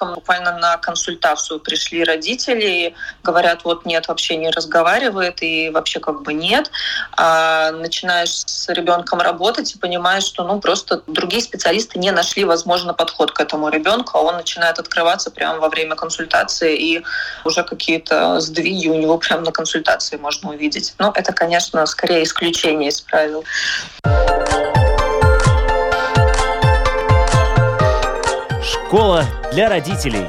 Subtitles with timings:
[0.00, 6.34] Буквально на консультацию пришли родители, говорят, вот нет, вообще не разговаривает и вообще как бы
[6.34, 6.68] нет.
[7.16, 12.92] А начинаешь с ребенком работать и понимаешь, что ну просто другие специалисты не нашли, возможно,
[12.92, 17.04] подход к этому ребенку, а он начинает открываться прямо во время консультации и
[17.44, 20.92] уже какие-то сдвиги у него прямо на консультации можно увидеть.
[20.98, 23.44] Но это, конечно, скорее исключение из правил.
[28.94, 30.24] Школа для родителей.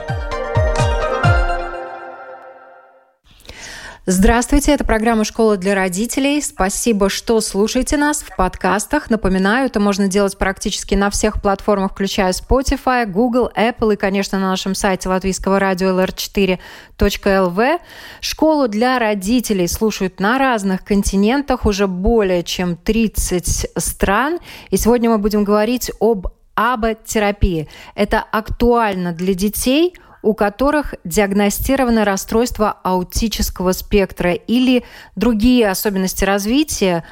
[4.07, 6.41] Здравствуйте, это программа «Школа для родителей».
[6.41, 9.11] Спасибо, что слушаете нас в подкастах.
[9.11, 14.49] Напоминаю, это можно делать практически на всех платформах, включая Spotify, Google, Apple и, конечно, на
[14.49, 17.79] нашем сайте латвийского радио lr4.lv.
[18.19, 24.39] Школу для родителей слушают на разных континентах, уже более чем 30 стран.
[24.71, 27.67] И сегодня мы будем говорить об аботерапии.
[27.95, 34.83] Это актуально для детей, у которых диагностировано расстройство аутического спектра или
[35.15, 37.03] другие особенности развития,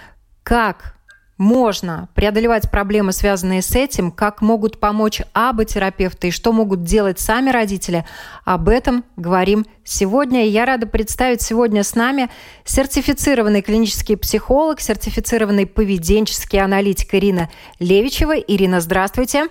[0.41, 0.95] как
[1.37, 7.49] можно преодолевать проблемы, связанные с этим, как могут помочь аботерапевты и что могут делать сами
[7.49, 8.05] родители,
[8.45, 10.45] об этом говорим сегодня.
[10.45, 12.29] И я рада представить сегодня с нами
[12.65, 18.37] сертифицированный клинический психолог, сертифицированный поведенческий аналитик Ирина Левичева.
[18.37, 19.47] Ирина, здравствуйте.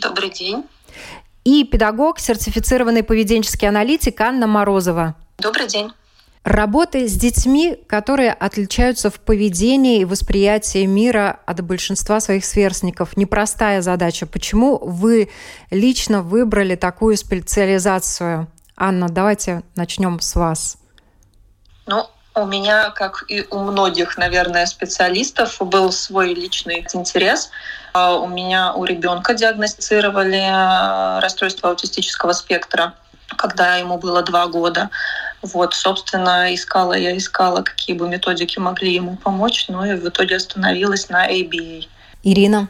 [0.00, 0.64] Добрый день.
[1.44, 5.16] И педагог, сертифицированный поведенческий аналитик Анна Морозова.
[5.38, 5.90] Добрый день.
[6.48, 13.82] Работа с детьми, которые отличаются в поведении и восприятии мира от большинства своих сверстников, непростая
[13.82, 14.24] задача.
[14.24, 15.28] Почему вы
[15.70, 18.48] лично выбрали такую специализацию?
[18.78, 20.78] Анна, давайте начнем с вас.
[21.84, 27.50] Ну, у меня, как и у многих, наверное, специалистов, был свой личный интерес.
[27.92, 32.94] А у меня у ребенка диагностировали э, расстройство аутистического спектра,
[33.36, 34.88] когда ему было два года.
[35.52, 40.36] Вот, собственно, искала я искала, какие бы методики могли ему помочь, но и в итоге
[40.36, 41.86] остановилась на ABA.
[42.22, 42.68] Ирина?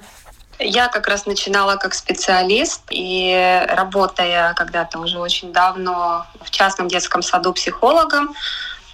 [0.60, 7.22] Я как раз начинала как специалист, и работая когда-то уже очень давно в частном детском
[7.22, 8.34] саду психологом,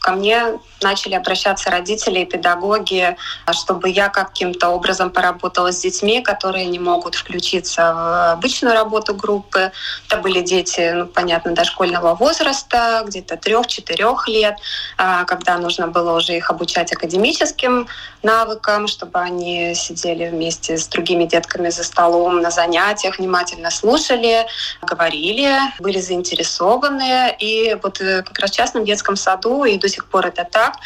[0.05, 3.17] ко мне начали обращаться родители и педагоги,
[3.53, 9.73] чтобы я каким-то образом поработала с детьми, которые не могут включиться в обычную работу группы.
[10.07, 14.59] Это были дети, ну, понятно, дошкольного возраста, где-то трех-четырех лет,
[14.99, 17.89] а, когда нужно было уже их обучать академическим
[18.25, 24.47] навыкам, чтобы они сидели вместе с другими детками за столом на занятиях, внимательно слушали,
[24.83, 27.37] говорили, были заинтересованы.
[27.39, 30.77] И вот э, как раз в частном детском саду и до сих пор это так,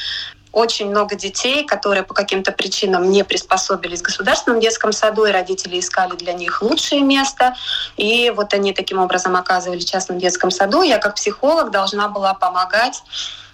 [0.53, 5.78] очень много детей, которые по каким-то причинам не приспособились в государственном детском саду, и родители
[5.78, 7.54] искали для них лучшее место.
[7.97, 10.82] И вот они таким образом оказывались в частном детском саду.
[10.82, 13.03] Я как психолог должна была помогать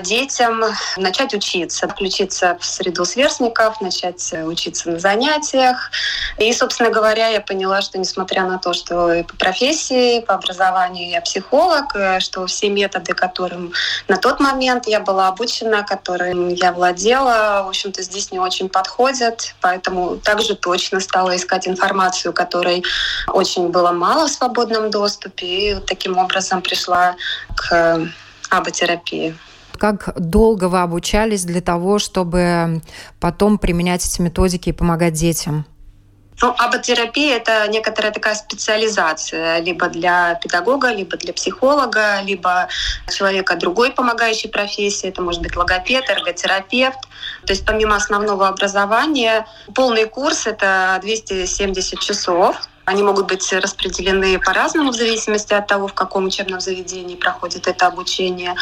[0.00, 0.62] детям
[0.97, 5.91] начать учиться, включиться в среду сверстников, начать учиться на занятиях.
[6.38, 11.11] И, собственно говоря, я поняла, что несмотря на то, что и по профессии, по образованию
[11.11, 13.72] я психолог, э, что все методы, которым
[14.09, 16.84] на тот момент я была обучена, которым я владела,
[17.65, 19.55] в общем-то, здесь не очень подходят.
[19.61, 22.84] Поэтому также точно стала искать информацию, которой
[23.28, 25.47] очень было мало в свободном доступе.
[25.47, 27.17] И вот таким образом пришла
[27.56, 28.00] к
[28.50, 29.37] аботерапии.
[29.78, 32.81] Как долго вы обучались для того, чтобы
[33.21, 35.67] потом применять эти методики и помогать детям?
[36.43, 42.69] Ну, аботерапия— это некоторая такая специализация либо для педагога, либо для психолога, либо
[43.11, 45.09] человека другой помогающей профессии.
[45.09, 46.99] Это может быть логопед, эрготерапевт.
[47.47, 52.56] То есть помимо основного образования, полный курс— это 270 часов.
[52.84, 57.87] Они могут быть распределены по-разному в зависимости от того, в каком учебном заведении проходит это
[57.87, 58.55] обучение.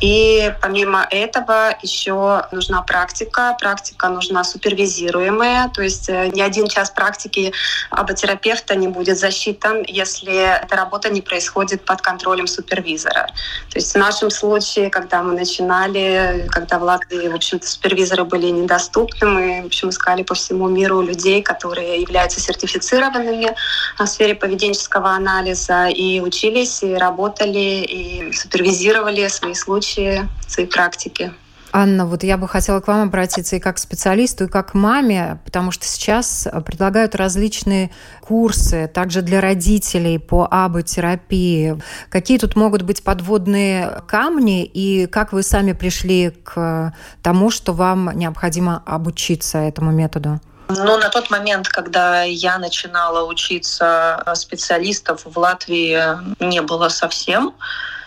[0.00, 3.56] И помимо этого еще нужна практика.
[3.60, 7.52] Практика нужна супервизируемая, то есть э, ни один час практики
[7.90, 13.28] аботерапевта не будет засчитан, если эта работа не происходит под контролем супервизора.
[13.70, 18.46] То есть в нашем случае, когда мы начинали, когда в Латвии, в общем-то, супервизоры были
[18.46, 23.54] недоступны, мы, в общем, искали по всему миру людей, которые являются сертифицированными
[23.98, 31.32] в сфере поведенческого анализа и учились, и работали, и супервизировали свои случаи, свои практики.
[31.72, 34.74] Анна, вот я бы хотела к вам обратиться и как к специалисту, и как к
[34.74, 41.80] маме, потому что сейчас предлагают различные курсы, также для родителей по аботерапии.
[42.08, 46.92] Какие тут могут быть подводные камни, и как вы сами пришли к
[47.22, 50.40] тому, что вам необходимо обучиться этому методу?
[50.76, 56.00] Но на тот момент, когда я начинала учиться, специалистов в Латвии
[56.38, 57.54] не было совсем.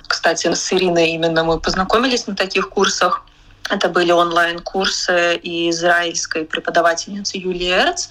[0.07, 3.25] Кстати, с Ириной именно мы познакомились на таких курсах.
[3.69, 8.07] Это были онлайн-курсы израильской преподавательницы Юлии Эрц.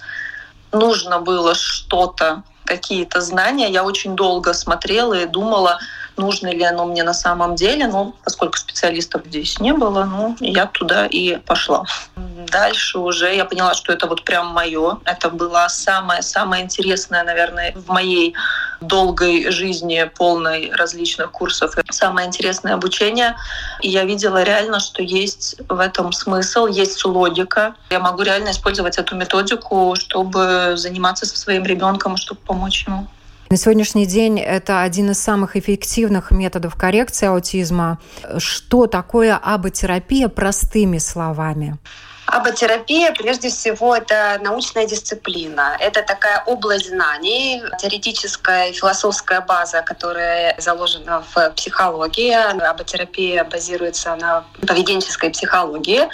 [0.71, 3.69] Нужно было что-то, какие-то знания.
[3.69, 5.79] Я очень долго смотрела и думала,
[6.17, 7.87] нужно ли оно мне на самом деле.
[7.87, 11.85] Ну, поскольку специалистов здесь не было, ну, я туда и пошла.
[12.15, 14.99] Дальше уже я поняла, что это вот прям мое.
[15.05, 18.35] Это было самое-самое интересное, наверное, в моей
[18.81, 21.75] долгой жизни, полной различных курсов.
[21.89, 23.35] Самое интересное обучение.
[23.81, 27.75] И я видела реально, что есть в этом смысл, есть логика.
[27.89, 33.07] Я могу реально использовать эту методику, чтобы заниматься со своим ребенком, чтобы помочь ему.
[33.49, 37.99] На сегодняшний день это один из самых эффективных методов коррекции аутизма.
[38.37, 41.77] Что такое аботерапия простыми словами?
[42.25, 45.75] Аботерапия, прежде всего, это научная дисциплина.
[45.79, 52.31] Это такая область знаний, теоретическая и философская база, которая заложена в психологии.
[52.33, 56.07] Аботерапия базируется на поведенческой психологии.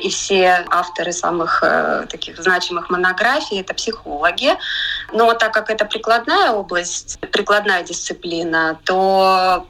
[0.00, 4.56] И все авторы самых э, таких значимых монографий— это психологи.
[5.12, 9.66] Но так как это прикладная область, прикладная дисциплина, то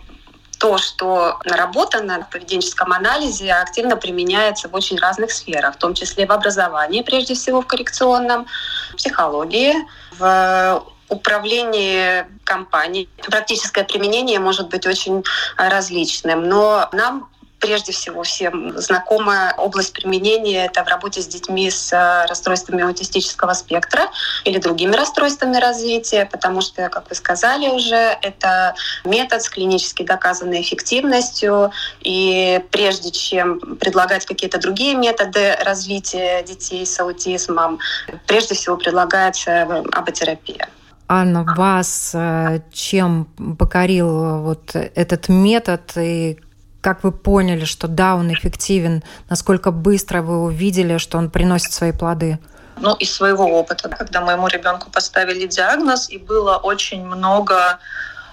[0.58, 6.26] то, что наработано в поведенческом анализе, активно применяется в очень разных сферах, в том числе
[6.26, 8.46] в образовании, прежде всего в коррекционном,
[8.92, 9.74] в психологии,
[10.18, 13.08] в управлении компанией.
[13.26, 15.24] Практическое применение может быть очень
[15.56, 17.28] различным, но нам
[17.60, 23.54] прежде всего всем знакомая область применения— это в работе с детьми с э, расстройствами аутистического
[23.54, 24.08] спектра
[24.44, 28.74] или другими расстройствами развития, потому что, как вы сказали уже, это
[29.04, 31.70] метод с клинически доказанной эффективностью,
[32.00, 37.78] и прежде чем предлагать какие-то другие методы развития детей с аутизмом,
[38.26, 39.62] прежде всего предлагается
[39.92, 40.68] аботерапия.
[41.08, 43.26] Анна, вас э, чем
[43.58, 46.38] покорил вот этот метод и
[46.86, 49.02] как вы поняли, что да, он эффективен?
[49.28, 52.38] Насколько быстро вы увидели, что он приносит свои плоды?
[52.80, 57.80] Ну, из своего опыта, когда моему ребенку поставили диагноз, и было очень много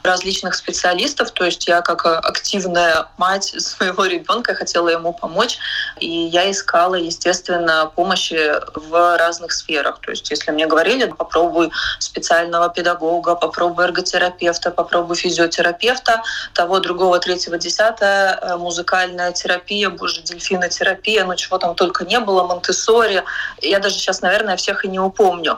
[0.03, 1.31] различных специалистов.
[1.31, 5.57] То есть я как активная мать своего ребенка хотела ему помочь.
[5.99, 9.99] И я искала, естественно, помощи в разных сферах.
[10.01, 16.21] То есть если мне говорили, попробуй специального педагога, попробуй эрготерапевта, попробуй физиотерапевта,
[16.53, 22.43] того, другого, третьего, десятое, э, музыкальная терапия, боже, дельфинотерапия, ну чего там только не было,
[22.43, 23.23] монтессори.
[23.61, 25.57] Я даже сейчас, наверное, всех и не упомню.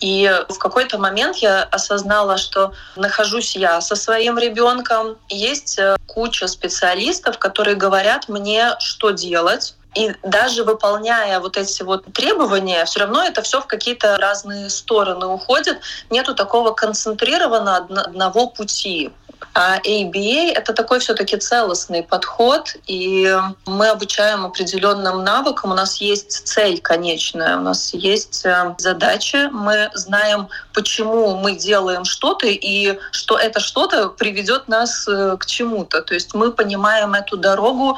[0.00, 5.16] И в какой-то момент я осознала, что нахожусь я со своим ребенком.
[5.28, 9.74] Есть э, куча специалистов, которые говорят мне, что делать.
[9.94, 15.26] И даже выполняя вот эти вот требования, все равно это все в какие-то разные стороны
[15.26, 15.80] уходит.
[16.10, 19.10] Нету такого концентрированного одного пути.
[19.54, 23.36] А ABA— это такой все-таки целостный подход, и
[23.66, 25.72] мы обучаем определенным навыкам.
[25.72, 29.50] У нас есть цель конечная, у нас есть э, задача.
[29.52, 36.02] Мы знаем, почему мы делаем что-то, и что это что-то приведет нас э, к чему-то.
[36.02, 37.96] То есть мы понимаем эту дорогу,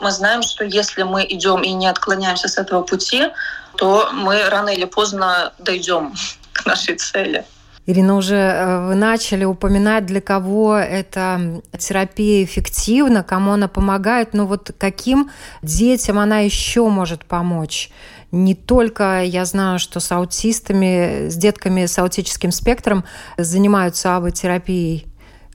[0.00, 3.28] мы знаем, что если мы идем и не отклоняемся с этого пути,
[3.76, 6.14] то мы рано или поздно дойдем
[6.52, 7.44] к нашей цели.
[7.84, 14.46] Ирина, уже э, вы начали упоминать, для кого эта терапия эффективна, кому она помогает, но
[14.46, 15.30] вот каким
[15.62, 17.90] детям она еще может помочь?
[18.30, 23.04] Не только я знаю, что с аутистами, с детками с аутическим спектром
[23.36, 25.06] занимаются аботерапией.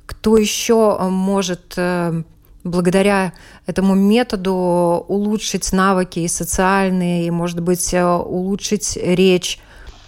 [0.06, 2.24] Кто еще может э,
[2.66, 3.34] благодаря
[3.66, 9.60] этому методу улучшить навыки и социальные, и, может быть, э, улучшить речь?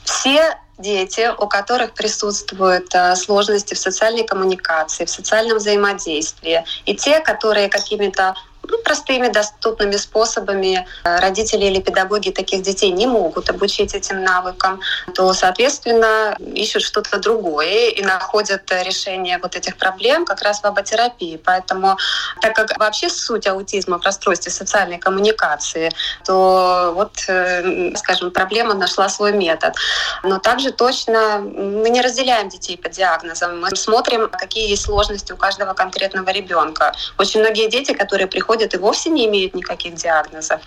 [0.04, 7.20] Все дети, у которых присутствуют э, сложности в социальной коммуникации, в социальном взаимодействии, и те,
[7.20, 8.34] которые какими-то
[8.70, 14.80] ну, простыми, доступными способами э, родители или педагоги таких детей не могут обучить этим навыкам,
[15.14, 21.42] то, соответственно, ищут что-то другое и находят решение вот этих проблем как раз в аботерапии.
[21.44, 21.98] Поэтому,
[22.42, 25.92] так как вообще суть аутизма в расстройстве социальной коммуникации,
[26.26, 29.76] то вот, э, скажем, проблема нашла свой метод.
[30.24, 33.62] Но также точно мы не разделяем детей по диагнозам.
[33.62, 36.94] Мы смотрим, какие есть сложности у каждого конкретного ребенка.
[37.18, 40.62] Очень многие дети, которые приходят приходят и вовсе не имеют никаких диагнозов.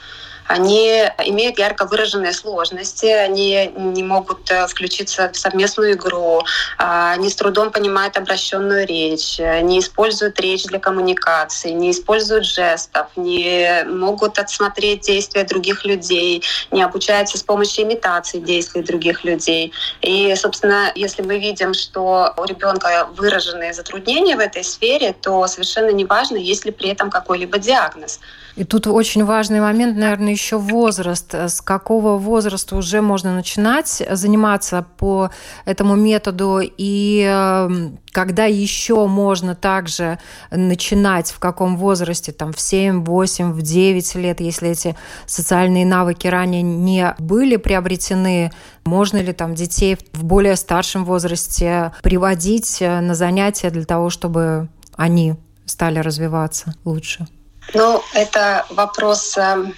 [0.53, 6.43] Они имеют ярко выраженные сложности, они не могут э, включиться в совместную игру,
[6.79, 13.07] а, они с трудом понимают обращенную речь, не используют речь для коммуникации, не используют жестов,
[13.17, 19.73] не могут отсмотреть действия других людей, не обучаются с помощью имитации действий других людей.
[20.03, 25.91] И, собственно, если мы видим, что у ребенка выраженные затруднения в этой сфере, то совершенно
[25.91, 28.21] неважно, есть ли при этом какой-либо диагноз.
[28.57, 31.33] И тут очень важный момент, наверное, еще возраст.
[31.35, 35.31] С какого возраста уже можно начинать заниматься по
[35.65, 40.19] этому методу и эм, когда еще можно также
[40.51, 44.97] начинать, в каком возрасте, там, в 7, 8, в 9 лет, если эти
[45.27, 48.51] социальные навыки ранее не были приобретены,
[48.85, 54.69] можно ли там детей в более старшем возрасте приводить э, на занятия для того, чтобы
[54.97, 57.29] они стали развиваться лучше?
[57.75, 59.75] Ну, это вопрос эм,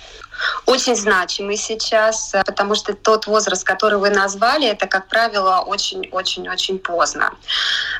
[0.66, 6.78] очень значимый сейчас, э, потому что тот возраст, который вы назвали, это, как правило, очень-очень-очень
[6.78, 7.32] поздно.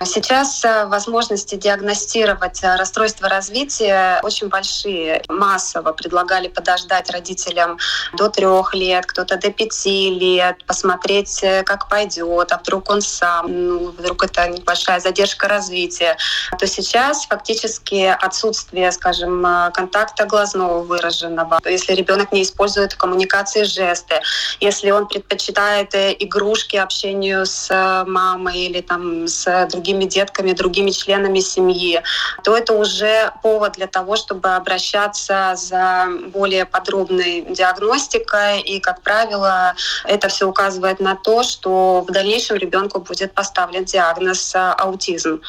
[0.05, 5.23] Сейчас э, возможности диагностировать э, расстройство развития очень большие.
[5.29, 7.79] Массово предлагали подождать родителям
[8.15, 13.91] до трех лет, кто-то до пяти лет, посмотреть, как пойдет, а вдруг он сам, ну,
[13.91, 16.17] вдруг это небольшая задержка развития.
[16.59, 21.61] То сейчас фактически отсутствие, скажем, контакта глазного выраженного.
[21.65, 24.21] Если ребенок не использует в коммуникации жесты,
[24.61, 30.91] если он предпочитает э, игрушки общению с э, мамой или там с другими детками, другими
[30.91, 32.03] членами семьи,
[32.43, 38.61] то это уже повод для того, чтобы обращаться за более подробной диагностикой.
[38.63, 44.55] И, как правило, это все указывает на то, что в дальнейшем ребенку будет поставлен диагноз
[44.55, 45.41] э, аутизм.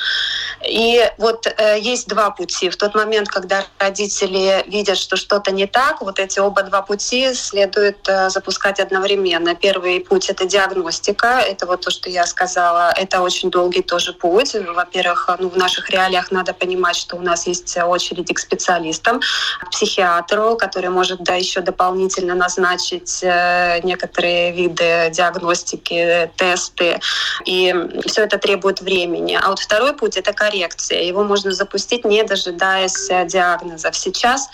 [0.67, 2.69] И вот э, есть два пути.
[2.69, 7.33] В тот момент, когда родители видят, что что-то не так, вот эти оба два пути
[7.33, 9.55] следует э, запускать одновременно.
[9.55, 11.39] Первый путь— это диагностика.
[11.39, 12.91] Это вот то, что я сказала.
[12.95, 14.55] Это очень долгий тоже путь.
[14.55, 19.21] Во-первых, ну, в наших реалиях надо понимать, что у нас есть очереди к специалистам,
[19.61, 26.99] к психиатру, который может да, еще дополнительно назначить э, некоторые виды диагностики, тесты.
[27.45, 27.73] И
[28.05, 29.37] все это требует времени.
[29.41, 31.01] А вот второй путь— это коррекция.
[31.01, 33.95] Его можно запустить, не дожидаясь э, диагнозов.
[33.95, 34.49] Сейчас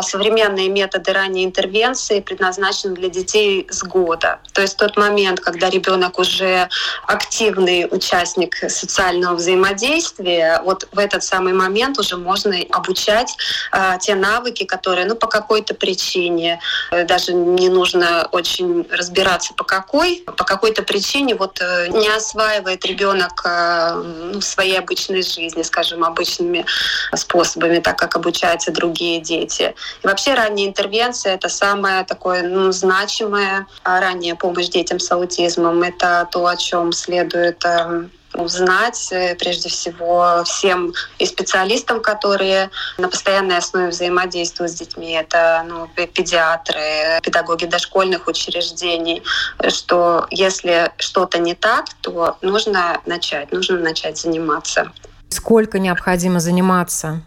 [0.00, 4.40] современные методы ранней интервенции предназначены для детей с года.
[4.52, 6.68] То есть тот момент, когда ребенок уже
[7.06, 13.36] активный участник социального взаимодействия, вот в этот самый момент уже можно обучать
[13.72, 16.60] э, те навыки, которые, ну, по какой-то причине,
[16.90, 22.84] э, даже не нужно очень разбираться по какой, по какой-то причине вот э, не осваивает
[22.84, 26.66] ребенок э, ну, в своей обычной жизни, скажем, обычными
[27.14, 29.74] способами, так как обучаются другие дети.
[30.02, 35.82] И вообще ранняя интервенция— это самое такое ну, значимое а, ранее помощь детям с аутизмом.
[35.82, 43.08] Это то, о чем следует эм, узнать э, прежде всего всем и специалистам, которые на
[43.08, 45.12] постоянной основе взаимодействуют с детьми.
[45.12, 49.22] Это ну, педиатры, педагоги дошкольных учреждений,
[49.68, 54.92] что если что-то не так, то нужно начать, нужно начать заниматься.
[55.28, 57.22] Сколько необходимо заниматься?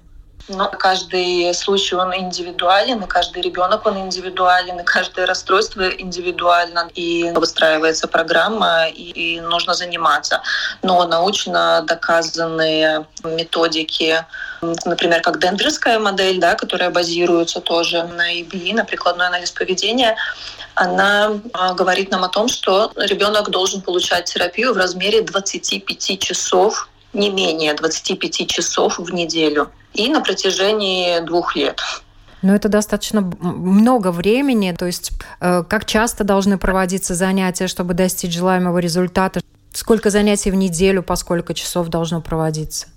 [0.50, 6.90] Но каждый случай он индивидуален, и каждый ребенок он индивидуален, и каждое расстройство индивидуально.
[6.96, 10.42] И выстраивается программа, и, и нужно заниматься.
[10.82, 14.26] Но научно доказанные методики,
[14.86, 20.18] например, как денверская модель, да, которая базируется тоже на EBI, на прикладной анализ поведения,
[20.76, 26.89] она а, говорит нам о том, что ребенок должен получать терапию в размере 25 часов
[27.14, 31.80] не менее 25 часов в неделю и на протяжении двух лет.
[32.42, 34.72] Но это достаточно много времени.
[34.72, 35.12] То есть
[35.42, 39.42] э, как часто должны проводиться занятия, чтобы достичь желаемого результата?
[39.74, 42.88] Сколько занятий в неделю, по сколько часов должно проводиться?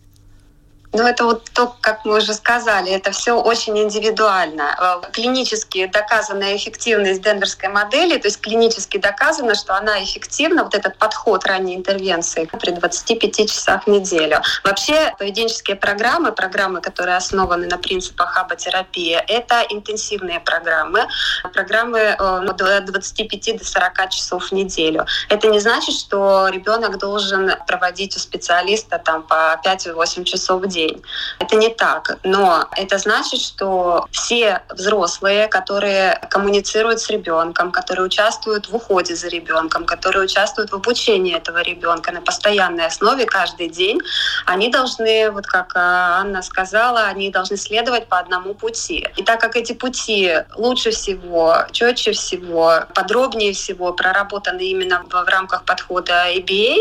[0.95, 4.77] Ну, это вот то, как мы уже сказали, это все очень индивидуально.
[4.79, 10.99] Э, клинически доказанная эффективность денверской модели, то есть клинически доказано, что она эффективна, вот этот
[10.99, 14.43] подход ранней интервенции при 25 часах в неделю.
[14.65, 21.07] Вообще поведенческие программы, программы, которые основаны на принципах аботерапии, это интенсивные программы,
[21.55, 25.07] программы э, от 25 до 40 часов в неделю.
[25.31, 30.82] Это не значит, что ребенок должен проводить у специалиста там по 5-8 часов в день
[30.87, 31.03] день.
[31.39, 32.19] Это не так.
[32.25, 39.29] Но это значит, что все взрослые, которые коммуницируют с ребенком, которые участвуют в уходе за
[39.29, 44.01] ребенком, которые участвуют в обучении этого ребенка на постоянной основе каждый день,
[44.47, 49.09] они должны, вот как а, Анна сказала, они должны следовать по одному пути.
[49.17, 55.65] И так как эти пути лучше всего, четче всего, подробнее всего проработаны именно в рамках
[55.65, 56.77] подхода EBA,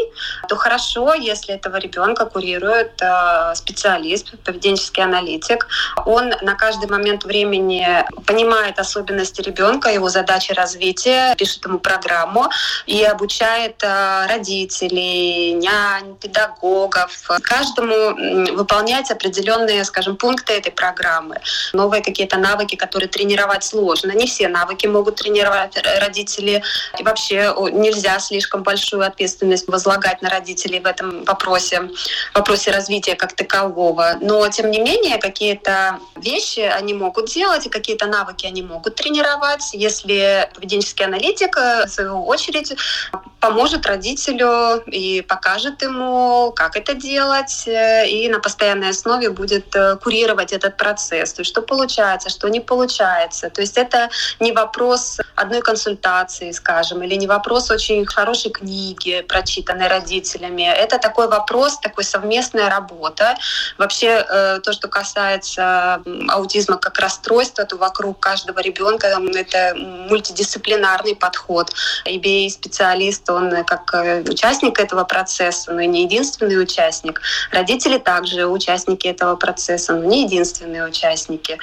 [0.47, 3.55] то хорошо, если этого ребенка курирует э,
[3.91, 5.67] специалист, поведенческий аналитик.
[6.05, 7.87] Он на каждый момент времени
[8.25, 12.49] понимает особенности ребенка, его задачи развития, пишет ему программу
[12.85, 21.37] и обучает э, родителей, нянь, педагогов, каждому выполнять определенные, скажем, пункты этой программы.
[21.73, 24.11] Новые какие-то навыки, которые тренировать сложно.
[24.11, 26.63] Не все навыки могут тренировать родители.
[26.99, 31.81] И вообще нельзя слишком большую ответственность возлагать на родителей в этом вопросе,
[32.33, 33.80] в вопросе развития как такового.
[34.21, 39.73] Но, тем не менее, какие-то вещи они могут делать, и какие-то навыки они могут тренировать,
[39.73, 42.73] если поведенческий аналитик, в свою очередь,
[43.41, 49.97] поможет родителю и покажет ему, как это делать, э, и на постоянной основе будет э,
[49.97, 51.33] курировать этот процесс.
[51.33, 53.49] То есть что получается, что не получается.
[53.49, 59.87] То есть это не вопрос одной консультации, скажем, или не вопрос очень хорошей книги, прочитанной
[59.87, 60.63] родителями.
[60.63, 63.35] Это такой вопрос, такой совместная работа.
[63.79, 71.71] Вообще э, то, что касается аутизма как расстройства, то вокруг каждого ребенка это мультидисциплинарный подход.
[73.33, 77.21] Он как э, участник этого процесса, но и не единственный участник.
[77.51, 81.57] Родители также участники этого процесса, но не единственные участники.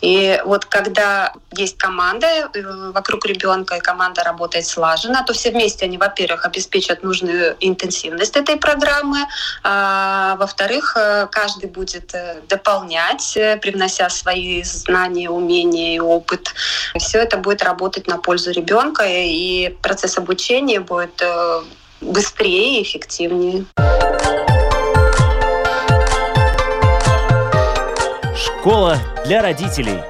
[0.00, 5.84] И вот когда есть команда э, вокруг ребенка, и команда работает слаженно, то все вместе
[5.84, 9.18] они, во-первых, обеспечат нужную интенсивность этой программы,
[9.62, 12.14] а во-вторых, э, каждый будет
[12.48, 16.54] дополнять, привнося свои знания, умения и опыт.
[16.98, 21.62] Все это будет работать на пользу ребенка, и процесс обучения будет э,
[22.00, 23.64] быстрее и эффективнее.
[28.36, 30.00] Школа для родителей.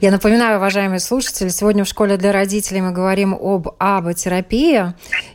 [0.00, 4.92] Я напоминаю, уважаемые слушатели, сегодня в школе для родителей мы говорим об аботерапии.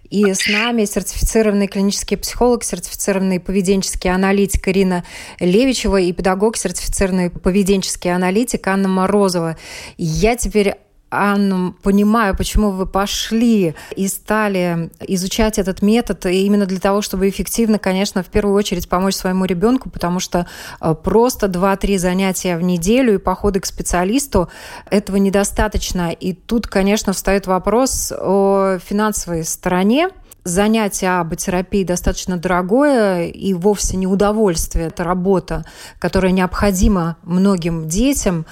[0.09, 5.05] И с нами сертифицированный клинический психолог, сертифицированный поведенческий аналитик Ирина
[5.39, 9.57] Левичева и педагог, сертифицированный поведенческий аналитик Анна Морозова.
[9.97, 10.75] Я теперь
[11.11, 17.79] Анна, понимаю, почему вы пошли и стали изучать этот метод именно для того, чтобы эффективно,
[17.79, 20.45] конечно, в первую очередь помочь своему ребенку, потому что
[20.79, 24.49] э, просто 2-3 занятия в неделю и походы к специалисту
[24.89, 26.11] этого недостаточно.
[26.11, 30.09] И тут, конечно, встает вопрос о финансовой стороне
[30.43, 34.87] занятие аботерапии достаточно дорогое и вовсе не удовольствие.
[34.87, 35.65] Это работа,
[35.99, 38.45] которая необходима многим детям.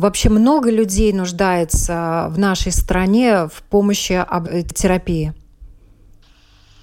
[0.00, 4.24] Вообще много людей нуждается в нашей стране в помощи
[4.74, 5.34] терапии?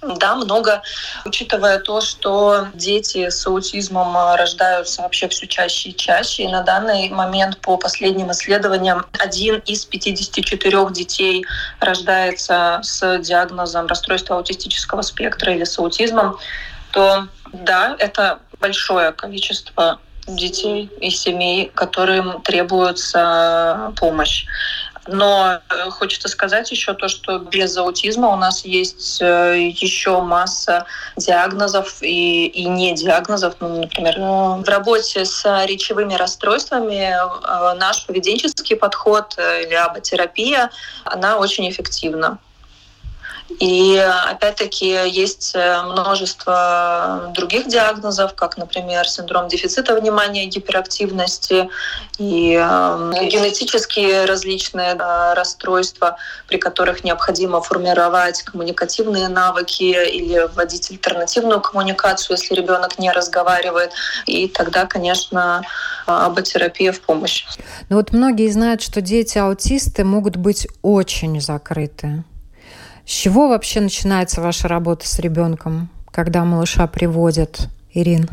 [0.00, 0.82] Да, много,
[1.24, 6.44] учитывая то, что дети с аутизмом рождаются вообще все чаще и чаще.
[6.44, 11.44] И на данный момент, по последним исследованиям, один из 54 детей
[11.80, 16.38] рождается с диагнозом расстройства аутистического спектра или с аутизмом,
[16.92, 24.46] то да, это большое количество детей и семей, которым требуется помощь.
[25.08, 30.84] Но э, хочется сказать еще то, что без аутизма у нас есть э, еще масса
[31.16, 33.54] диагнозов и, и не диагнозов.
[33.60, 37.14] Ну, например, э, в работе с речевыми расстройствами
[37.78, 40.70] наш поведенческий подход или аботерапия,
[41.04, 42.38] она очень эффективна.
[43.60, 51.70] И опять-таки есть э, множество других диагнозов, как, например, синдром дефицита внимания, гиперактивности
[52.18, 61.62] и э, генетические различные э, расстройства, при которых необходимо формировать коммуникативные навыки или вводить альтернативную
[61.62, 63.92] коммуникацию, если ребенок не разговаривает.
[64.26, 65.62] И тогда, конечно,
[66.06, 67.46] аботерапия в помощь.
[67.88, 72.24] Ну вот многие знают, что дети аутисты могут быть очень закрыты.
[73.08, 78.28] С чего вообще начинается ваша работа с ребенком, когда малыша приводят, Ирин?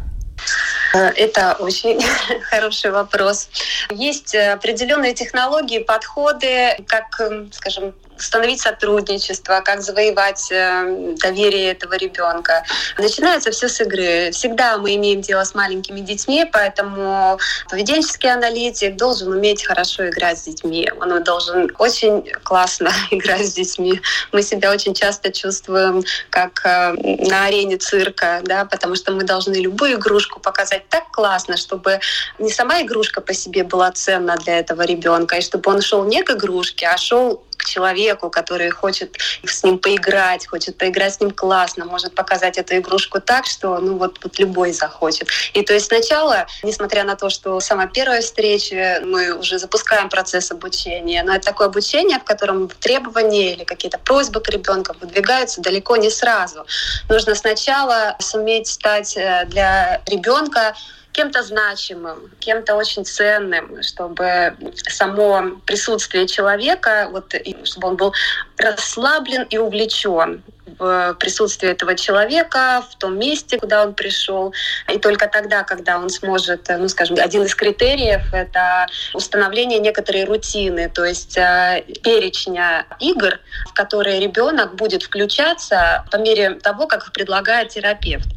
[0.94, 2.02] Э, это очень
[2.50, 3.48] хороший вопрос.
[3.90, 12.64] Есть определенные технологии, подходы, как, эм, скажем, установить сотрудничество, как завоевать э, доверие этого ребенка.
[12.98, 14.32] Начинается все с игры.
[14.32, 20.44] Всегда мы имеем дело с маленькими детьми, поэтому поведенческий аналитик должен уметь хорошо играть с
[20.44, 20.90] детьми.
[21.00, 24.02] Он должен очень классно играть с детьми.
[24.32, 26.94] Мы себя очень часто чувствуем как э,
[27.30, 32.00] на арене цирка, да, потому что мы должны любую игрушку показать так классно, чтобы
[32.40, 36.24] не сама игрушка по себе была ценна для этого ребенка, и чтобы он шел не
[36.24, 41.86] к игрушке, а шел человеку, который хочет с ним поиграть, хочет поиграть с ним классно,
[41.86, 45.30] может показать эту игрушку так, что ну вот, вот любой захочет.
[45.54, 50.52] И то есть сначала, несмотря на то, что самая первая встреча, мы уже запускаем процесс
[50.52, 55.98] обучения, но это такое обучение, в котором требования или какие-то просьбы к ребенку выдвигаются далеко
[55.98, 56.66] не сразу.
[57.10, 60.76] Нужно сначала суметь стать э, для ребенка
[61.16, 64.54] кем-то значимым, кем-то очень ценным, чтобы
[64.90, 68.14] само присутствие человека, вот, чтобы он был
[68.58, 70.44] расслаблен и увлечен
[70.78, 74.54] в присутствии этого человека, в том месте, куда он пришел.
[74.92, 80.90] И только тогда, когда он сможет, ну, скажем, один из критериев— это установление некоторой рутины,
[80.90, 87.70] то есть э, перечня игр, в которые ребенок будет включаться по мере того, как предлагает
[87.70, 88.28] терапевт.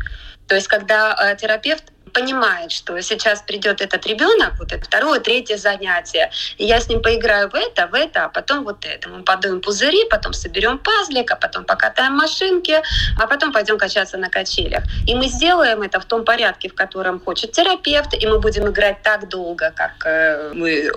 [0.48, 5.56] То есть когда э, терапевт понимает, что сейчас придет этот ребенок, вот это второе, третье
[5.56, 9.08] занятие, и я с ним поиграю в это, в это, а потом вот это.
[9.08, 12.80] Мы подуем пузыри, потом соберем пазлик, а потом покатаем машинки,
[13.18, 14.84] а потом пойдем качаться на качелях.
[15.06, 19.02] И мы сделаем это в том порядке, в котором хочет терапевт, и мы будем играть
[19.02, 20.90] так долго, как э, мы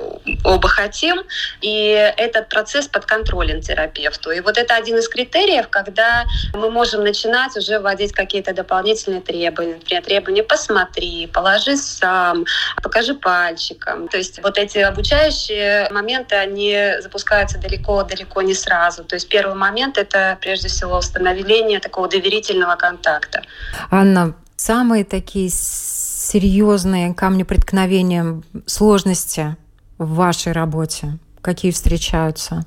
[0.43, 1.21] оба хотим,
[1.62, 4.32] и этот процесс подконтролен терапевту.
[4.32, 9.76] И вот это один из критериев, когда мы можем начинать уже вводить какие-то дополнительные требования,
[9.76, 12.46] например, требования посмотреть, посмотри, положи сам,
[12.82, 14.08] покажи пальчиком.
[14.08, 19.04] То есть вот эти обучающие моменты, они запускаются далеко-далеко не сразу.
[19.04, 23.42] То есть первый момент— это прежде всего установление такого доверительного контакта.
[23.90, 29.56] Анна, самые такие серьезные камни преткновения, сложности
[29.98, 32.66] в вашей работе, какие встречаются?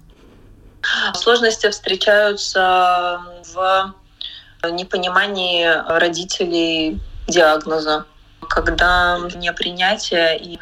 [1.14, 3.20] Сложности встречаются
[3.55, 3.94] в
[4.70, 5.66] непонимании
[5.99, 8.05] родителей диагноза
[8.44, 10.59] когда не принятие, и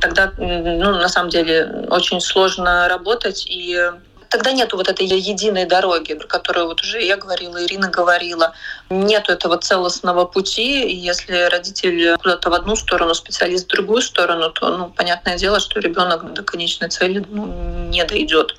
[0.00, 3.90] тогда, ну, на самом деле, очень сложно работать, и
[4.34, 8.52] тогда нету вот этой единой дороги, про которую вот уже я говорила, Ирина говорила.
[8.90, 14.50] Нету этого целостного пути, и если родитель куда-то в одну сторону, специалист в другую сторону,
[14.50, 17.46] то, ну, понятное дело, что ребенок до конечной цели ну,
[17.90, 18.56] не дойдет.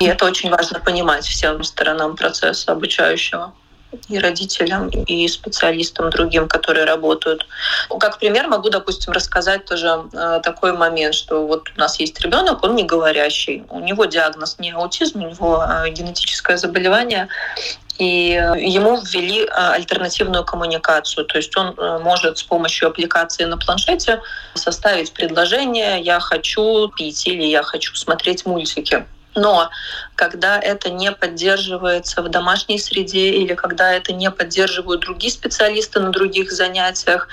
[0.00, 3.54] И это очень важно понимать всем сторонам процесса обучающего
[4.08, 7.46] и родителям, и специалистам другим, которые работают.
[8.00, 12.64] Как пример могу, допустим, рассказать тоже э, такой момент, что вот у нас есть ребенок,
[12.64, 17.28] он не говорящий, у него диагноз не аутизм, у него э, генетическое заболевание,
[17.98, 21.24] и ему ввели э, альтернативную коммуникацию.
[21.26, 24.20] То есть он может с помощью аппликации на планшете
[24.54, 29.04] составить предложение «я хочу пить» или «я хочу смотреть мультики».
[29.34, 29.70] Но
[30.14, 36.10] когда это не поддерживается в домашней среде или когда это не поддерживают другие специалисты на
[36.10, 37.28] других занятиях,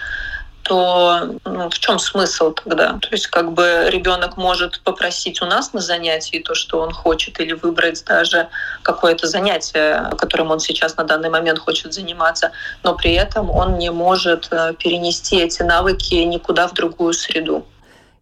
[0.63, 2.99] то ну, в чем смысл тогда?
[3.01, 7.39] То есть как бы ребенок может попросить у нас на занятии то, что он хочет,
[7.39, 8.47] или выбрать даже
[8.83, 12.51] какое-то занятие, которым он сейчас на данный момент хочет заниматься,
[12.83, 17.65] но при этом он не может э, перенести эти навыки никуда в другую среду.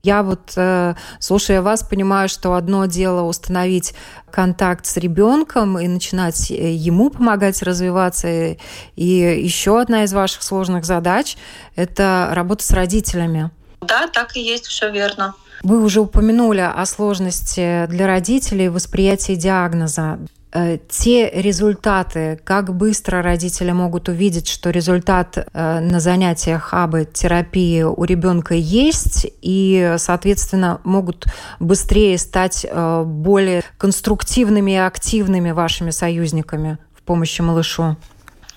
[0.01, 3.93] Я вот, э, слушая вас, понимаю, что одно дело установить
[4.31, 8.55] контакт с ребенком и начинать э, ему помогать развиваться.
[8.95, 11.35] И еще одна из ваших сложных задач–
[11.75, 13.51] это работа с родителями.
[13.81, 15.35] Да, так и есть, все верно.
[15.63, 20.19] Вы уже упомянули о сложности для родителей восприятия диагноза.
[20.51, 27.83] Э, те результаты, как быстро родители могут увидеть, что результат э, на занятиях АБы терапии
[27.83, 31.25] у ребенка есть, и, соответственно, могут
[31.59, 37.95] быстрее стать э, более конструктивными и активными вашими союзниками в помощи малышу?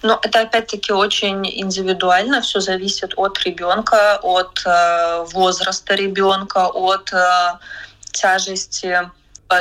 [0.00, 4.64] Но это опять-таки очень индивидуально, все зависит от ребенка, от
[5.32, 7.12] возраста ребенка, от
[8.10, 8.98] тяжести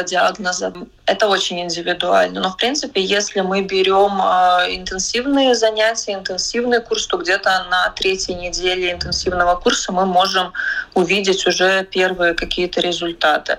[0.04, 0.74] диагноза.
[1.06, 2.42] Это очень индивидуально.
[2.42, 8.36] Но, в принципе, если мы берем а, интенсивные занятия, интенсивный курс, то где-то на третьей
[8.36, 10.54] неделе интенсивного курса мы можем
[10.94, 13.58] увидеть уже первые какие-то результаты.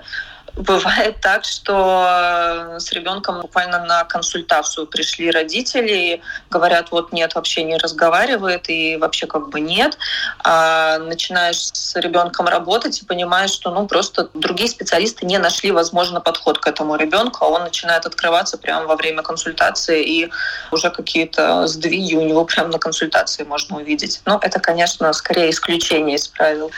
[0.55, 7.63] Бывает так, что э, с ребенком буквально на консультацию пришли родители, говорят, вот нет, вообще
[7.63, 9.97] не разговаривает и вообще как бы нет.
[10.43, 16.21] А начинаешь с ребенком работать и понимаешь, что ну просто другие специалисты не нашли, возможно,
[16.21, 20.29] подход к этому ребенку, а он начинает открываться прямо во время консультации и
[20.71, 24.21] уже какие-то сдвиги у него прямо на консультации можно увидеть.
[24.25, 26.71] Но это, конечно, скорее исключение из правил.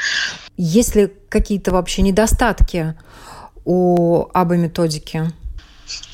[0.56, 2.96] Есть ли какие-то вообще недостатки
[3.66, 5.32] у АБА-методики?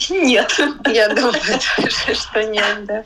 [0.10, 1.42] Нет, я думаю
[2.14, 2.86] что нет.
[2.86, 3.04] Да.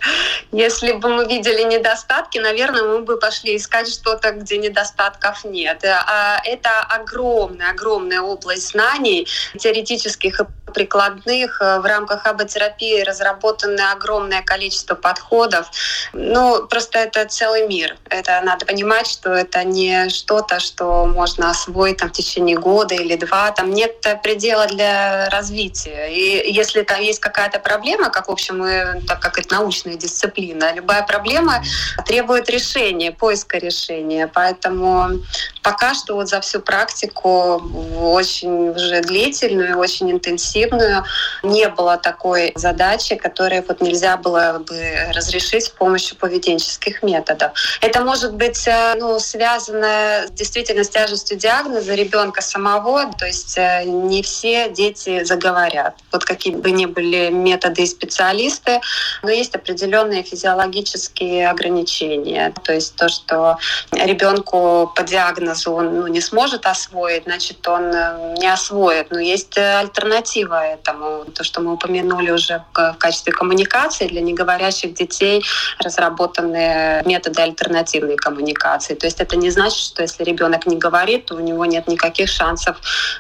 [0.52, 5.84] Если бы мы видели недостатки, наверное, мы бы пошли искать что-то, где недостатков нет.
[5.86, 11.60] А это огромная, огромная область знаний, теоретических и прикладных.
[11.60, 15.70] В рамках аботерапии разработано огромное количество подходов.
[16.14, 17.98] Ну, просто это целый мир.
[18.10, 23.16] Это надо понимать, что это не что-то, что можно освоить там, в течение года или
[23.16, 23.52] два.
[23.52, 26.08] Там нет предела для развития.
[26.08, 30.74] И если там есть какая-то проблема, как, в общем, мы, так как это научная дисциплина,
[30.74, 31.64] любая проблема
[32.06, 34.28] требует решения, поиска решения.
[34.34, 35.20] Поэтому
[35.62, 37.62] пока что вот за всю практику
[38.02, 41.04] очень уже длительную, очень интенсивную
[41.44, 47.52] не было такой задачи, которую вот нельзя было бы разрешить с помощью поведенческих методов.
[47.82, 53.84] Это может быть э, ну, связано действительно с тяжестью диагноза ребенка самого, то есть э,
[53.86, 55.96] не все дети заговорят.
[56.12, 58.80] Вот какие какие бы ни были методы и специалисты,
[59.24, 62.54] но есть определенные физиологические ограничения.
[62.64, 63.58] То есть то, что
[63.92, 69.10] ребенку по диагнозу он ну, не сможет освоить, значит, он э, не освоит.
[69.10, 71.26] Но есть альтернатива этому.
[71.34, 75.44] То, что мы упомянули уже в качестве коммуникации для неговорящих детей
[75.80, 78.94] разработаны методы альтернативной коммуникации.
[78.94, 82.30] То есть это не значит, что если ребенок не говорит, то у него нет никаких
[82.30, 82.78] шансов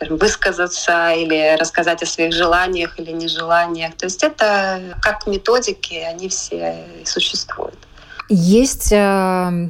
[0.09, 3.95] высказаться или рассказать о своих желаниях или нежеланиях.
[3.95, 7.77] То есть это как методики, они все существуют.
[8.29, 9.69] Есть э,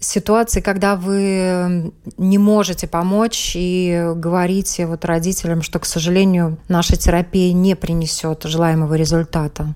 [0.00, 7.52] ситуации, когда вы не можете помочь и говорите вот родителям, что, к сожалению, наша терапия
[7.52, 9.74] не принесет желаемого результата?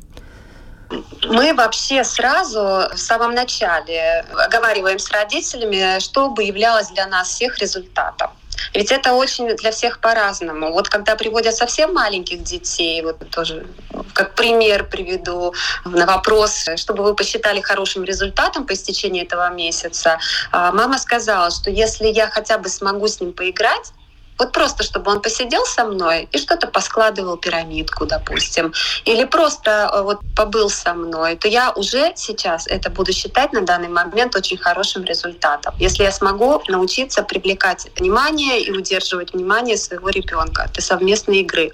[1.27, 2.59] Мы вообще сразу
[2.95, 8.31] в самом начале оговариваем с родителями, что бы являлось для нас всех результатом.
[8.75, 10.73] Ведь это очень для всех по-разному.
[10.73, 13.67] Вот когда приводят совсем маленьких детей, вот тоже
[14.15, 20.19] как пример приведу на вопрос, чтобы вы посчитали хорошим результатом по истечении этого месяца,
[20.51, 23.93] а, мама сказала, что если я хотя бы смогу с ним поиграть,
[24.39, 28.73] вот просто, чтобы он посидел со мной и что-то поскладывал пирамидку, допустим,
[29.05, 33.61] или просто э, вот побыл со мной, то я уже сейчас это буду считать на
[33.61, 35.75] данный момент очень хорошим результатом.
[35.79, 41.73] Если я смогу научиться привлекать внимание и удерживать внимание своего ребенка, это совместной игры.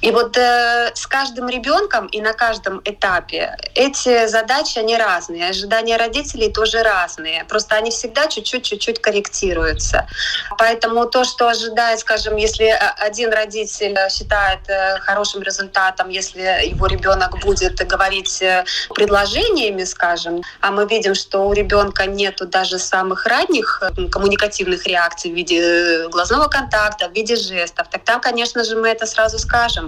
[0.00, 5.96] И вот э, с каждым ребенком и на каждом этапе эти задачи, они разные, ожидания
[5.96, 7.44] родителей тоже разные.
[7.44, 10.06] Просто они всегда чуть-чуть, чуть-чуть корректируются.
[10.56, 12.66] Поэтому то, что ожидает, скажем, если
[12.98, 20.70] один родитель считает э, хорошим результатом, если его ребенок будет говорить э, предложениями, скажем, а
[20.70, 26.46] мы видим, что у ребенка нету даже самых ранних э, коммуникативных реакций в виде глазного
[26.46, 29.87] контакта, в виде жестов, тогда, конечно же, мы это сразу скажем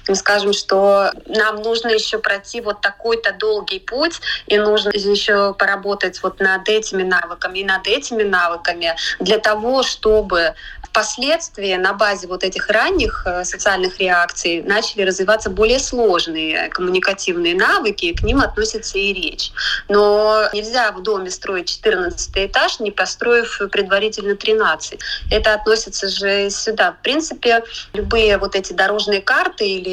[0.07, 6.21] мы скажем, что нам нужно еще пройти вот такой-то долгий путь, и нужно еще поработать
[6.23, 10.55] вот над этими навыками и над этими навыками для того, чтобы
[10.91, 18.05] впоследствии на базе вот этих ранних э, социальных реакций начали развиваться более сложные коммуникативные навыки,
[18.05, 19.51] и к ним относится и речь.
[19.87, 24.99] Но нельзя в доме строить 14 этаж, не построив предварительно 13.
[25.31, 26.91] Это относится же сюда.
[26.91, 29.90] В принципе, любые вот эти дорожные карты или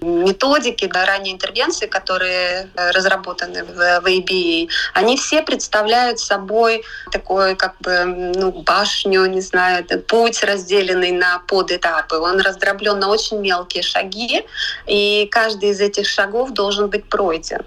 [0.00, 7.54] методики да, ранней интервенции, которые э, разработаны в, в ABA, они все представляют собой такой
[7.56, 12.16] как бы ну, башню, не знаю, путь разделенный на подэтапы.
[12.16, 14.44] Он раздроблен на очень мелкие шаги,
[14.86, 17.62] и каждый из этих шагов должен быть пройден.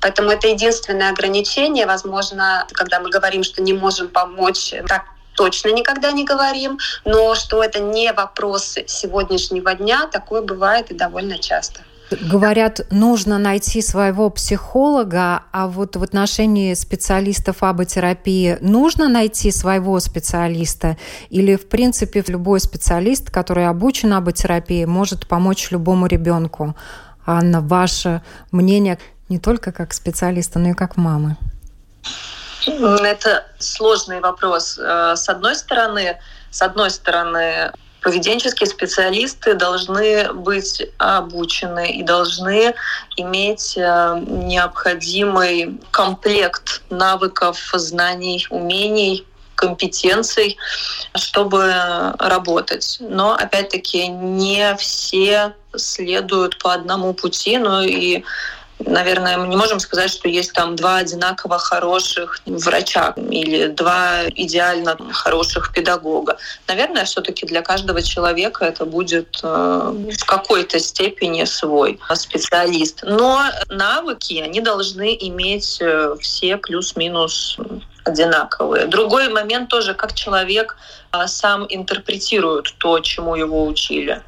[0.00, 1.86] Поэтому это единственное ограничение.
[1.86, 5.02] Возможно, когда мы говорим, что не можем помочь, так
[5.38, 11.38] точно никогда не говорим, но что это не вопрос сегодняшнего дня, такое бывает и довольно
[11.38, 11.80] часто.
[12.10, 20.96] Говорят, нужно найти своего психолога, а вот в отношении специалистов аботерапии нужно найти своего специалиста?
[21.30, 26.74] Или, в принципе, любой специалист, который обучен аботерапии, может помочь любому ребенку?
[27.26, 28.98] Анна, ваше мнение
[29.28, 31.36] не только как специалиста, но и как мамы?
[32.68, 34.78] Это сложный вопрос.
[34.78, 36.18] Э, с одной стороны,
[36.50, 42.74] с одной стороны, Поведенческие специалисты должны быть обучены и должны
[43.16, 49.26] иметь э, необходимый комплект навыков, знаний, умений,
[49.56, 50.56] компетенций,
[51.16, 51.74] чтобы
[52.20, 52.98] работать.
[53.00, 58.22] Но, опять-таки, не все следуют по одному пути, но и
[58.84, 64.96] наверное, мы не можем сказать, что есть там два одинаково хороших врача или два идеально
[65.12, 66.38] хороших педагога.
[66.66, 69.46] Наверное, все-таки для каждого человека это будет э,
[70.18, 73.02] в какой-то степени свой специалист.
[73.02, 77.58] Но навыки, они должны иметь э, все плюс-минус
[78.04, 78.86] одинаковые.
[78.86, 80.76] Другой момент тоже, как человек
[81.12, 84.22] э, сам интерпретирует то, чему его учили.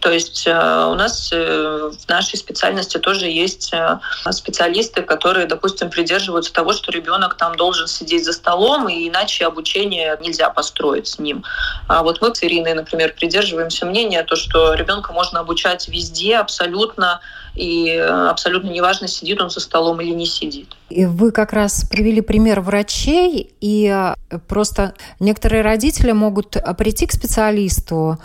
[0.00, 3.98] То есть э, у нас э, в нашей специальности тоже есть э,
[4.30, 10.16] специалисты, которые, допустим, придерживаются того, что ребенок там должен сидеть за столом, и иначе обучение
[10.20, 11.44] нельзя построить с ним.
[11.88, 17.20] А вот мы с Ириной, например, придерживаемся мнения, то, что ребенка можно обучать везде абсолютно,
[17.54, 20.68] и абсолютно неважно, сидит он за столом или не сидит.
[20.90, 24.12] И вы как раз привели пример врачей, и
[24.46, 28.18] просто некоторые родители могут прийти к специалисту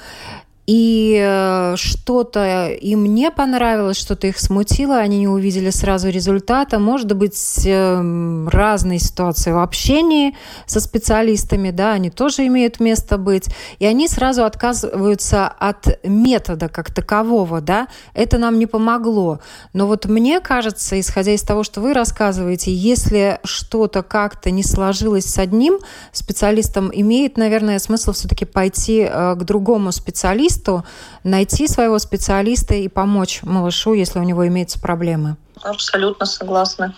[0.67, 6.80] и э, что-то им не понравилось, что-то их смутило, они не увидели сразу результата.
[6.80, 10.36] Может быть, эм, разные ситуации в общении
[10.67, 13.47] со специалистами, да, они тоже имеют место быть.
[13.80, 17.88] И они сразу отказываются от метода как такового, да.
[18.13, 19.39] Это нам не помогло.
[19.74, 25.26] Но вот мне кажется, исходя из того, что вы рассказываете, если что-то как-то не сложилось
[25.26, 25.80] с одним
[26.12, 30.86] специалистом, имеет, наверное, смысл все-таки пойти э, к другому специалисту, специалисту
[31.24, 35.36] найти своего специалиста и помочь малышу, если у него имеются проблемы.
[35.64, 36.94] Абсолютно согласна.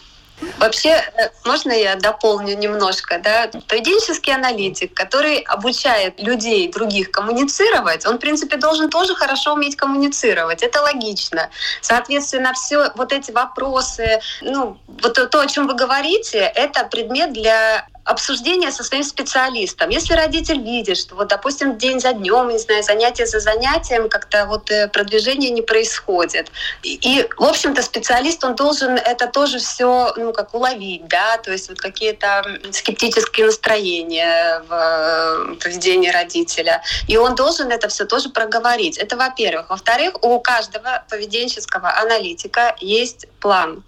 [0.57, 3.19] Вообще, э, можно я дополню немножко?
[3.23, 3.49] Да?
[3.67, 10.63] Поведенческий аналитик, который обучает людей других коммуницировать, он, в принципе, должен тоже хорошо уметь коммуницировать.
[10.63, 11.49] Это логично.
[11.81, 17.87] Соответственно, все вот эти вопросы, ну, вот то, о чем вы говорите, это предмет для
[18.03, 19.89] обсуждение со своим специалистом.
[19.89, 24.45] Если родитель видит, что вот, допустим, день за днем, не знаю, занятие за занятием, как-то
[24.45, 26.51] вот э, продвижение не происходит.
[26.83, 31.51] И, и в общем-то, специалист, он должен это тоже все, ну, как уловить, да, то
[31.51, 36.81] есть вот какие-то скептические настроения в э, поведении родителя.
[37.07, 38.97] И он должен это все тоже проговорить.
[38.97, 39.69] Это во-первых.
[39.69, 43.83] Во-вторых, у каждого поведенческого аналитика есть план.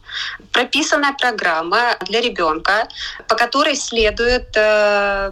[0.51, 2.87] Прописанная программа для ребенка,
[3.27, 5.31] по которой следует э,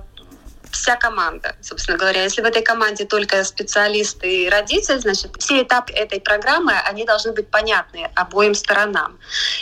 [0.74, 2.24] вся команда, собственно говоря.
[2.24, 7.32] Если в этой команде только специалисты и родители, значит, все этапы этой программы, они должны
[7.32, 9.18] быть понятны обоим сторонам.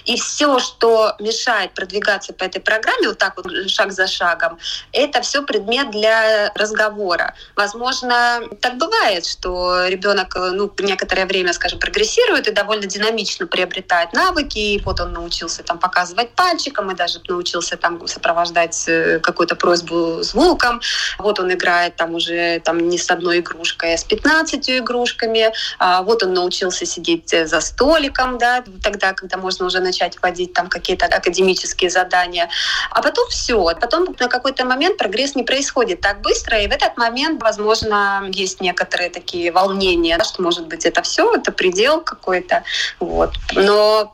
[0.06, 4.58] И все, что мешает продвигаться по этой программе, вот так вот шаг за шагом,
[4.92, 7.36] это все предмет для разговора.
[7.56, 14.58] Возможно, так бывает, что ребенок ну, некоторое время, скажем, прогрессирует и довольно динамично приобретает навыки,
[14.58, 20.24] и вот он научился там показывать пальчиком, и даже научился там сопровождать э, какую-то просьбу
[20.24, 20.82] звуком,
[21.18, 25.52] вот он играет там уже там не с одной игрушкой, а с 15 игрушками.
[25.80, 30.68] А вот он научился сидеть за столиком, да, тогда, когда можно уже начать вводить там
[30.68, 32.50] какие-то академические задания.
[32.90, 33.76] А потом все.
[33.80, 38.62] Потом на какой-то момент прогресс не происходит так быстро, и в этот момент, возможно, есть
[38.62, 42.64] некоторые такие волнения, что, может быть, это все, это предел какой-то.
[43.00, 43.34] Вот.
[43.54, 44.12] Но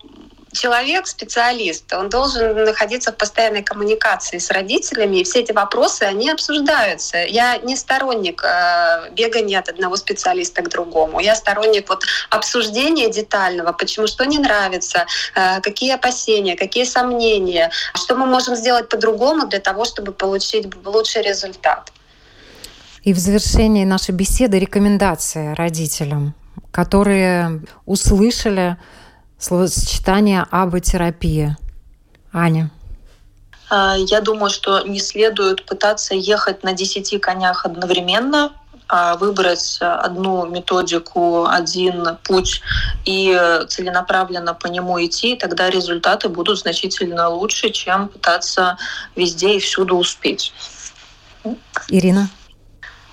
[0.58, 6.30] человек, специалист, он должен находиться в постоянной коммуникации с родителями, и все эти вопросы, они
[6.30, 7.18] обсуждаются.
[7.18, 11.20] Я не сторонник э, бегания от одного специалиста к другому.
[11.20, 18.16] Я сторонник вот обсуждения детального, почему что не нравится, э, какие опасения, какие сомнения, что
[18.16, 21.92] мы можем сделать по-другому для того, чтобы получить лучший результат.
[23.04, 26.34] И в завершении нашей беседы рекомендация родителям,
[26.72, 28.78] которые услышали
[29.40, 31.58] словосочетание аботерапия.
[32.34, 32.70] Аня.
[33.70, 38.52] А, я думаю, что не следует пытаться ехать на десяти конях одновременно,
[38.90, 42.62] а выбрать одну методику, один путь
[43.04, 48.78] и целенаправленно по нему идти, тогда результаты будут значительно лучше, чем пытаться
[49.16, 50.54] везде и всюду успеть.
[51.90, 52.30] Ирина.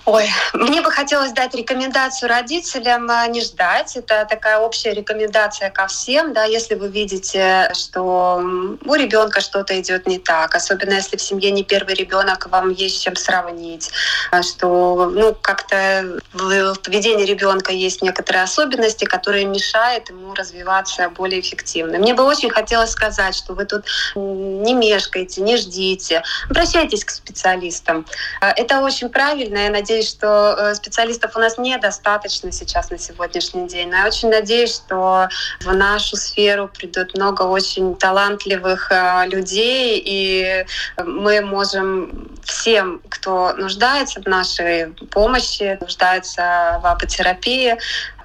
[0.06, 3.96] Ой, мне бы хотелось дать рекомендацию родителям а, не ждать.
[3.96, 8.36] Это такая общая рекомендация ко всем, да, если вы видите, что
[8.84, 13.02] у ребенка что-то идет не так, особенно если в семье не первый ребенок, вам есть
[13.02, 13.90] чем сравнить,
[14.30, 21.40] а, что ну как-то в поведении ребенка есть некоторые особенности, которые мешают ему развиваться более
[21.40, 21.96] эффективно.
[21.96, 28.04] Мне бы очень хотелось сказать, что вы тут не мешкайте, не ждите, обращайтесь к специалистам.
[28.42, 32.98] А, это очень правильно, я надеюсь детей, что э, специалистов у нас недостаточно сейчас на
[32.98, 33.90] сегодняшний день.
[33.90, 35.28] Но я очень надеюсь, что
[35.60, 40.66] в нашу сферу придет много очень талантливых э, людей, и
[41.04, 47.76] мы можем всем, кто нуждается в нашей помощи, нуждается в апотерапии,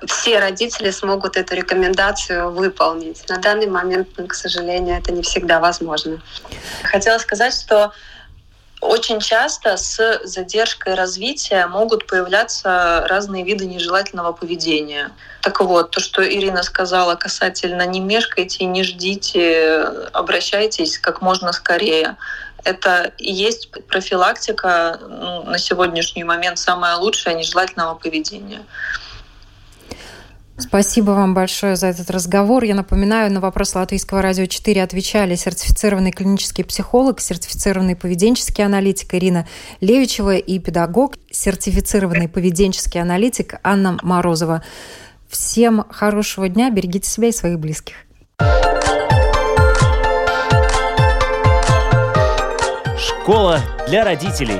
[0.07, 3.27] все родители смогут эту рекомендацию выполнить.
[3.29, 6.21] На данный момент, к сожалению, это не всегда возможно.
[6.83, 7.91] Хотела сказать, что
[8.81, 15.11] очень часто с задержкой развития могут появляться разные виды нежелательного поведения.
[15.41, 19.81] Так вот, то, что Ирина сказала касательно не мешкайте, не ждите,
[20.13, 22.15] обращайтесь как можно скорее.
[22.63, 28.61] Это и есть профилактика ну, на сегодняшний момент самая лучшая нежелательного поведения.
[30.59, 32.63] Спасибо вам большое за этот разговор.
[32.63, 39.47] Я напоминаю, на вопрос Латвийского радио 4 отвечали сертифицированный клинический психолог, сертифицированный поведенческий аналитик Ирина
[39.79, 44.63] Левичева и педагог, сертифицированный поведенческий аналитик Анна Морозова.
[45.29, 47.95] Всем хорошего дня, берегите себя и своих близких.
[52.97, 54.59] Школа для родителей.